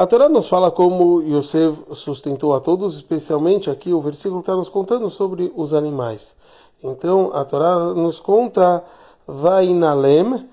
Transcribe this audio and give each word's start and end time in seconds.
A 0.00 0.06
Torá 0.06 0.30
nos 0.30 0.48
fala 0.48 0.70
como 0.70 1.20
Yosef 1.20 1.78
sustentou 1.92 2.54
a 2.54 2.60
todos, 2.60 2.96
especialmente 2.96 3.68
aqui 3.68 3.92
o 3.92 4.00
versículo 4.00 4.40
está 4.40 4.56
nos 4.56 4.70
contando 4.70 5.10
sobre 5.10 5.52
os 5.54 5.74
animais. 5.74 6.34
Então 6.82 7.30
a 7.34 7.44
Torá 7.44 7.92
nos 7.92 8.18
conta 8.18 8.82
Vainalem 9.28 10.48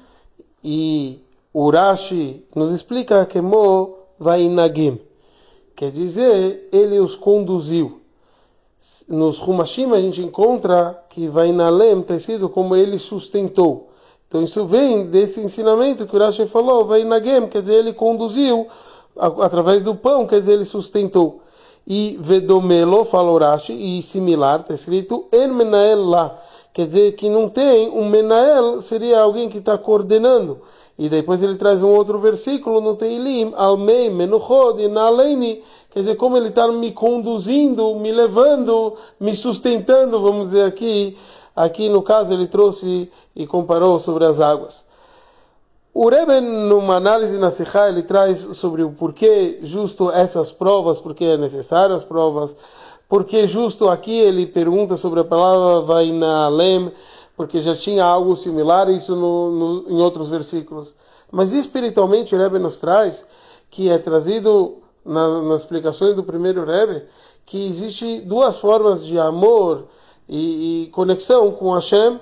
e 0.62 1.22
Urashi 1.56 2.44
nos 2.54 2.74
explica 2.74 3.26
que 3.26 3.40
Mo 3.40 3.96
Vainagim. 4.20 5.00
Quer 5.78 5.92
dizer, 5.92 6.68
ele 6.70 7.00
os 7.00 7.16
conduziu. 7.16 8.02
Nos 9.08 9.40
Rumashim 9.40 9.90
a 9.94 10.02
gente 10.02 10.22
encontra 10.22 11.06
que 11.10 11.30
Vainalem 11.30 12.02
tem 12.02 12.20
sido 12.20 12.50
como 12.50 12.76
ele 12.76 13.00
sustentou. 13.00 13.92
Então 14.28 14.44
isso 14.44 14.66
vem 14.66 15.06
desse 15.06 15.40
ensinamento 15.40 16.06
que 16.06 16.18
o 16.18 16.20
Rashi 16.20 16.48
falou, 16.48 16.84
Vainagem, 16.84 17.48
quer 17.48 17.62
dizer, 17.62 17.76
ele 17.76 17.94
conduziu 17.94 18.68
através 19.20 19.84
do 19.84 19.96
pão, 19.96 20.26
quer 20.26 20.40
dizer, 20.40 20.54
ele 20.54 20.66
sustentou. 20.66 21.42
E 21.86 22.18
Vedomelo, 22.20 23.06
fala 23.06 23.32
o 23.32 23.38
Rashi, 23.38 23.74
e 23.74 24.02
similar, 24.02 24.62
está 24.62 24.74
escrito 24.74 25.26
En 25.32 25.48
Menael 25.48 26.04
lá. 26.04 26.38
Quer 26.74 26.88
dizer 26.88 27.16
que 27.16 27.30
não 27.30 27.50
tem 27.50 27.90
um 27.90 28.08
Menael, 28.08 28.82
seria 28.82 29.22
alguém 29.22 29.50
que 29.50 29.58
está 29.58 29.78
coordenando. 29.78 30.62
E 31.00 31.10
depois 31.10 31.44
ele 31.44 31.56
traz 31.56 31.84
um 31.84 31.90
outro 31.90 32.18
versículo 32.18 32.82
no 32.82 32.96
Teilim, 32.96 33.54
Almei, 33.56 34.10
Menuchod, 34.10 34.88
Naleini, 34.88 35.62
quer 35.92 36.00
dizer, 36.00 36.16
como 36.16 36.38
ele 36.38 36.50
está 36.50 36.68
me 36.68 36.92
conduzindo, 36.92 37.96
me 37.96 38.12
levando, 38.12 38.96
me 39.20 39.36
sustentando, 39.36 40.20
vamos 40.20 40.48
dizer 40.48 40.64
aqui. 40.64 41.16
Aqui 41.56 41.88
no 41.90 42.02
caso 42.02 42.34
ele 42.34 42.48
trouxe 42.48 43.10
e 43.36 43.46
comparou 43.46 44.00
sobre 44.00 44.26
as 44.26 44.40
águas. 44.40 44.87
O 46.00 46.10
Rebbe, 46.10 46.40
numa 46.42 46.98
análise 46.98 47.40
na 47.40 47.50
Sikha, 47.50 47.90
ele 47.90 48.04
traz 48.04 48.42
sobre 48.56 48.84
o 48.84 48.92
porquê 48.92 49.58
justo 49.64 50.12
essas 50.12 50.52
provas, 50.52 51.00
porque 51.00 51.26
é 51.26 51.38
necessário 51.38 51.96
as 51.96 52.04
provas, 52.04 52.56
porque 53.10 53.48
justo 53.48 53.90
aqui 53.90 54.12
ele 54.12 54.46
pergunta 54.46 54.96
sobre 54.96 55.22
a 55.22 55.24
palavra 55.24 55.82
vai 55.82 56.12
na 56.12 56.50
lem, 56.50 56.92
porque 57.36 57.60
já 57.60 57.76
tinha 57.76 58.06
algo 58.06 58.36
similar 58.36 58.88
isso 58.92 59.16
no, 59.16 59.52
no, 59.52 59.90
em 59.90 60.00
outros 60.00 60.30
versículos. 60.30 60.94
Mas 61.32 61.52
espiritualmente 61.52 62.36
o 62.36 62.38
Rebbe 62.38 62.60
nos 62.60 62.78
traz 62.78 63.26
que 63.68 63.90
é 63.90 63.98
trazido 63.98 64.78
na, 65.04 65.42
nas 65.42 65.64
explicações 65.64 66.16
do 66.16 66.24
primeiro 66.24 66.64
Rebbe 66.64 67.06
que 67.44 67.68
existe 67.68 68.22
duas 68.22 68.60
formas 68.60 69.04
de 69.04 69.18
amor 69.18 69.86
e, 70.30 70.84
e 70.84 70.88
conexão 70.92 71.52
com 71.54 71.74
Hashem, 71.74 72.20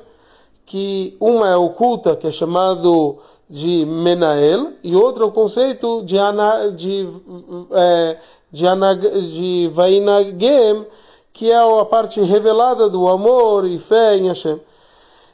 que 0.66 1.16
uma 1.20 1.50
é 1.50 1.56
oculta, 1.56 2.16
que 2.16 2.28
é 2.28 2.32
chamado 2.32 3.20
de 3.50 3.86
Menael, 3.86 4.74
e 4.84 4.96
outra 4.96 5.24
é 5.24 5.28
o 5.28 5.32
conceito 5.32 6.04
de, 6.04 6.18
ana, 6.18 6.72
de, 6.72 7.08
é, 7.72 8.18
de, 8.52 8.66
ana, 8.66 8.96
de 8.96 9.70
Vainagem, 9.72 10.86
que 11.32 11.52
é 11.52 11.58
a 11.58 11.86
parte 11.86 12.22
revelada 12.22 12.90
do 12.90 13.08
amor 13.08 13.66
e 13.66 13.78
fé 13.78 14.18
em 14.18 14.28
Hashem. 14.28 14.60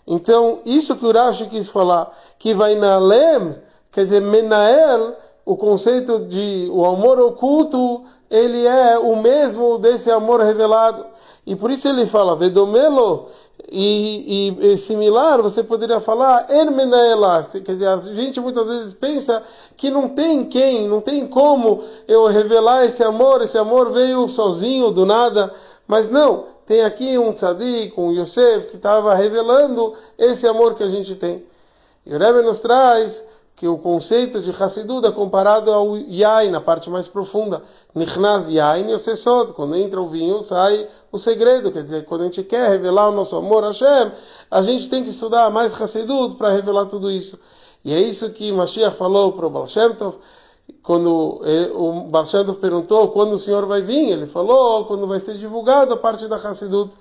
Então, 0.06 0.60
isso 0.66 0.96
que 0.96 1.06
o 1.06 1.12
Rashi 1.12 1.46
quis 1.46 1.70
falar, 1.70 2.12
que 2.38 2.54
Vainalem, 2.54 3.56
quer 3.92 4.04
dizer, 4.04 4.20
Menael, 4.20 5.16
o 5.46 5.58
conceito 5.58 6.20
de 6.20 6.70
o 6.72 6.86
amor 6.86 7.20
oculto, 7.20 8.04
ele 8.30 8.66
é 8.66 8.98
o 8.98 9.16
mesmo 9.16 9.78
desse 9.78 10.12
amor 10.12 10.42
revelado. 10.42 11.06
E 11.46 11.56
por 11.56 11.72
isso 11.72 11.88
ele 11.88 12.06
fala, 12.06 12.36
Vedomelo, 12.36 13.30
e, 13.70 14.56
e, 14.62 14.74
e, 14.74 14.78
similar, 14.78 15.42
você 15.42 15.64
poderia 15.64 16.00
falar 16.00 16.50
Ermenaela. 16.50 17.46
Quer 17.52 17.74
dizer, 17.74 17.88
a 17.88 17.98
gente 17.98 18.40
muitas 18.40 18.68
vezes 18.68 18.94
pensa 18.94 19.44
que 19.76 19.90
não 19.90 20.10
tem 20.10 20.46
quem, 20.46 20.88
não 20.88 21.02
tem 21.02 21.28
como 21.28 21.84
eu 22.08 22.28
revelar 22.28 22.86
esse 22.86 23.04
amor, 23.04 23.42
esse 23.42 23.58
amor 23.58 23.92
veio 23.92 24.28
sozinho, 24.28 24.92
do 24.92 25.06
nada. 25.06 25.54
Mas 25.88 26.10
não, 26.10 26.46
tem 26.66 26.82
aqui 26.82 27.18
um 27.18 27.34
tzadik, 27.34 28.00
um 28.00 28.12
Yosef, 28.12 28.68
que 28.68 28.76
estava 28.76 29.14
revelando 29.14 29.94
esse 30.18 30.48
amor 30.48 30.76
que 30.76 30.84
a 30.84 30.90
gente 30.90 31.16
tem. 31.16 31.44
E 32.06 32.16
o 32.16 32.18
Rebbe 32.18 32.42
nos 32.42 32.60
traz 32.62 33.24
que 33.62 33.68
o 33.68 33.78
conceito 33.78 34.42
de 34.42 34.50
Hassidut 34.50 35.06
é 35.06 35.12
comparado 35.12 35.72
ao 35.72 35.96
Yain, 35.96 36.50
na 36.50 36.60
parte 36.60 36.90
mais 36.90 37.08
profunda. 37.08 37.62
Nichnaz 37.94 38.50
Yain 38.50 38.88
e. 38.90 39.54
Quando 39.54 39.76
entra 39.76 40.02
o 40.02 40.10
vinho, 40.10 40.42
sai 40.42 40.88
o 41.12 41.20
segredo. 41.20 41.72
Quer 41.72 41.84
dizer, 41.84 42.06
quando 42.06 42.22
a 42.22 42.24
gente 42.24 42.42
quer 42.42 42.68
revelar 42.72 43.10
o 43.10 43.12
nosso 43.12 43.36
amor 43.36 43.64
a 43.64 43.68
Hashem, 43.68 44.14
a 44.50 44.64
gente 44.64 44.90
tem 44.90 45.04
que 45.04 45.10
estudar 45.12 45.52
mais 45.52 45.80
Hassidut 45.80 46.38
para 46.38 46.50
revelar 46.50 46.88
tudo 46.88 47.12
isso. 47.12 47.40
E 47.86 47.94
é 47.94 48.02
isso 48.02 48.32
que 48.32 48.52
Mashiach 48.52 48.98
falou 48.98 49.34
para 49.34 49.46
o 49.46 49.50
Baal 49.52 49.68
Shem 49.68 49.94
Tov, 49.94 50.16
quando 50.82 51.40
o 51.76 52.08
Baal 52.10 52.26
Shem 52.26 52.44
Tov 52.44 52.58
perguntou 52.58 53.10
quando 53.10 53.34
o 53.34 53.38
Senhor 53.38 53.68
vai 53.68 53.84
vir, 53.84 54.10
ele 54.10 54.26
falou 54.26 54.86
quando 54.86 55.06
vai 55.06 55.20
ser 55.20 55.38
divulgada 55.38 55.94
a 55.94 55.98
parte 55.98 56.28
da 56.28 56.38
Hassidut. 56.38 56.92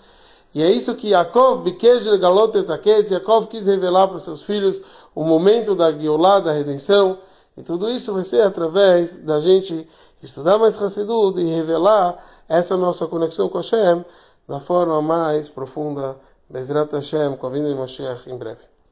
E 0.52 0.62
é 0.62 0.70
isso 0.70 0.94
que 0.94 1.10
Yaakov, 1.10 1.62
Bikejer 1.62 2.18
Galot 2.18 2.56
Etaket, 2.56 3.10
Yaakov 3.10 3.46
quis 3.46 3.66
revelar 3.66 4.08
para 4.08 4.18
seus 4.18 4.42
filhos 4.42 4.82
o 5.14 5.22
momento 5.22 5.76
da 5.76 5.92
Geulah, 5.92 6.40
da 6.40 6.52
redenção. 6.52 7.18
E 7.56 7.62
tudo 7.62 7.88
isso 7.88 8.12
vai 8.12 8.24
ser 8.24 8.42
através 8.42 9.16
da 9.16 9.40
gente 9.40 9.88
estudar 10.22 10.58
mais 10.58 10.80
Hassidut 10.80 11.40
e 11.40 11.44
revelar 11.44 12.24
essa 12.48 12.76
nossa 12.76 13.06
conexão 13.06 13.48
com 13.48 13.58
Hashem 13.58 14.04
da 14.48 14.58
forma 14.58 15.00
mais 15.00 15.48
profunda. 15.48 16.16
Bezrat 16.48 16.92
Hashem, 16.92 17.36
com 17.36 17.46
a 17.46 17.50
vinda 17.50 17.68
de 17.68 17.76
Mashiach 17.76 18.28
em 18.28 18.36
breve. 18.36 18.79